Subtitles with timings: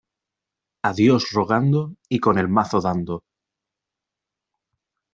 [0.89, 3.23] A Dios rogando y con el mazo dando.